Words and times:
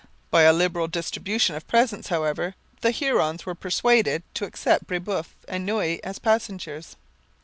By 0.31 0.41
a 0.45 0.51
liberal 0.51 0.87
distribution 0.87 1.55
of 1.55 1.67
presents, 1.67 2.07
however, 2.07 2.55
the 2.79 2.89
Hurons 2.89 3.45
were 3.45 3.53
persuaded 3.53 4.23
to 4.33 4.45
accept 4.45 4.87
Brebeuf 4.87 5.35
and 5.47 5.63
Noue 5.63 5.99
as 6.03 6.17
passengers. 6.17 6.95